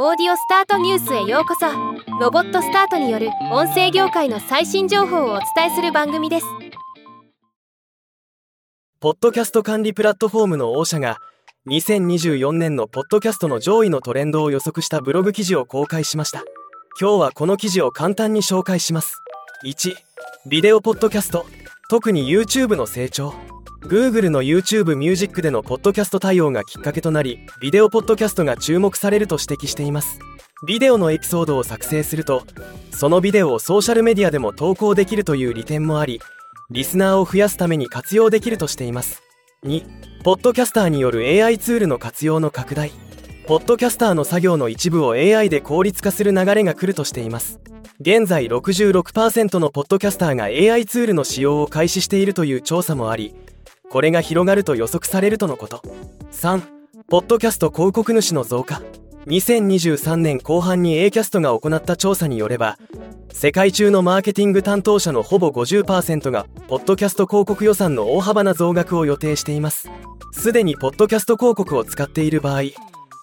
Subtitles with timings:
[0.00, 1.66] オーディオスタートニュースへようこそ。
[2.20, 6.46] ロボットスタートによる音声業界の最新情報をお伝えする番組です。
[9.00, 11.18] ポッドキャスト管理プラットフォームのオーシャが
[11.66, 16.44] 2024年のポッドキャストの上位のトレンドを予測したブログ記事を公開しました。
[17.00, 19.20] 今日はこの記事を簡単に紹介します。
[19.64, 19.96] 1
[20.46, 21.44] ビデオポッドキャスト。
[21.90, 23.34] 特に YouTube の成長。
[23.82, 30.18] Google の YouTube ミュージックでのポッドキャスト対応がきっかけとなりビデオポッドキャストが注目されると指摘しています。
[30.66, 32.42] ビデオのエピソードを作成すると
[32.90, 36.20] そのビデオをソーシャルメディアでも投稿できるという利点もあり
[36.70, 39.22] リスナーを増やすために活用できるとしています。
[39.64, 39.84] 2
[40.24, 42.90] ポッドキャスターによる AI ツールの活用の拡大。
[43.46, 47.60] ポッドキャスターの作業の一部を AI で効率化する流れが来るとしています。
[48.00, 53.34] 現在66%のポッドキャスターが AI ツールの使用を開始しているという調査もあり
[53.90, 55.82] これが広がると予測されるとのこと。
[56.32, 56.62] 3
[57.08, 58.82] ポッドキャスト広告主の増加。
[59.26, 62.78] 2023年後半に A キャストが行った調査によれば
[63.30, 69.90] 世界中のマーケティング担当者のほぼ50%がポッドキャスト広告予算の大幅な増額を予定しています。
[70.32, 72.62] すでにポッドキャスト広告を使っている場合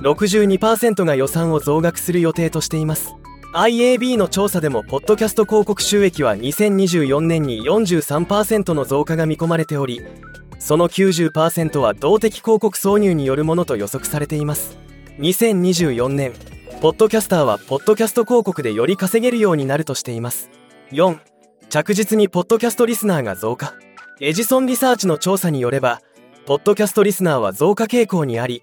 [0.00, 3.14] 62%が予算を増額する予定としています。
[3.54, 10.02] IAB の調査でもポッドキャスト広告収益は2024年に43%の増加が見込まれており
[10.58, 14.78] その90%は動的広告挿入によるものと予測されています。
[15.18, 16.32] 2024年
[16.80, 20.50] ポッドキャスターはポッドキャスト広告でより稼げるようになるとしています。
[20.92, 21.18] 4
[21.68, 23.74] 着実にポッドキャストリスナーが増加。
[24.20, 26.00] エジソンリサーチの調査によれば
[26.46, 28.62] ポッドキャストリスナーは増加傾向にあり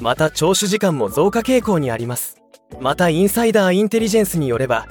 [0.00, 2.36] また聴取時間も増加傾向にあります。
[2.80, 4.86] またインサイダーインテリジェンスによれば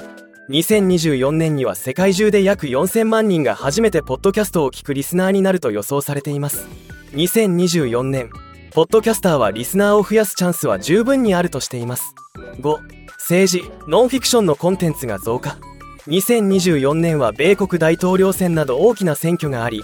[0.50, 6.67] 2024年には世界中で約4000万人が初めてポッドキャストを聞くリスナーになると予想されています。
[7.11, 8.31] 2024年
[8.72, 12.16] ポッドキャスターはリスナーを増やすチャンスは十分にあるとしています。
[12.61, 12.80] 5
[13.20, 15.59] 政治ノンフィクションのコンテンツが増加。
[16.08, 19.83] 2024年は米国大統領選など大きな選挙があり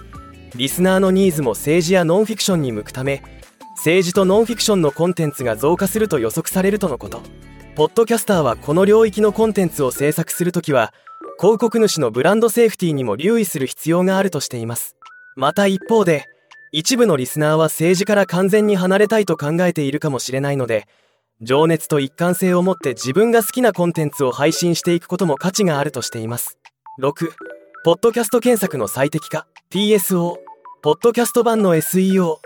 [0.56, 3.22] リスナーのニーズも政治やノンフィクションに向くため
[3.76, 7.22] 政治とノンフィクションのコンテンツが増加すると予測されるとのこと。
[7.76, 10.94] ポッドキャスターはこの領域のコンテンツを制作するときは
[11.38, 14.96] 広告主のブランドセーフティーにも留意する必要があるとしています。
[15.36, 16.26] また一方で
[16.72, 20.88] 一部のリスナーは政治から完全に離れたいと考えているかもしれないので
[21.42, 26.58] 情熱と一貫性を持って自分が好きなコンテンツを配信していくことも価値があるとしています。
[27.02, 27.32] 6
[27.84, 29.48] ポッドキャスト検索の最適化。
[29.70, 30.38] PSO
[30.82, 32.38] ポッドキャスト版の SEO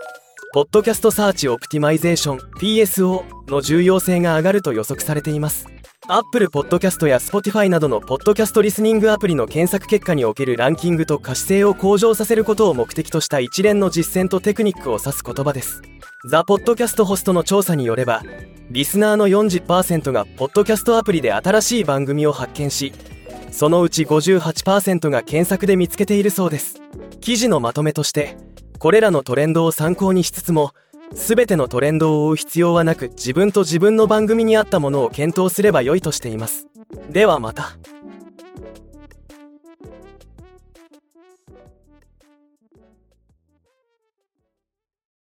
[0.52, 5.68] Podcast Search Optimization PSO の重要性が上がると予測されています。
[6.08, 15.82] Apple Podcast や Spotify などのポッドキャストリスニングアプリの検索結果におけるランキングと可視性を向上させることを目的とした一連の実践とテクニックを指す言葉です。
[16.28, 18.24] ザ・ポッドキャストホストの調査によれば
[18.70, 22.92] リスナーの40%がポッドキャストアプリで新しい番組を発見し
[23.52, 26.80] そのうち58%が検索で見つけているそうです。
[27.20, 28.36] 記事のまとめとして
[28.80, 30.72] これらのトレンドを参考にしつつも
[31.12, 36.66] 全てのトレンドを追う必要はなく自分と自分の番組に合ったものを検討すれば良いとしています。
[37.10, 37.76] ではまた。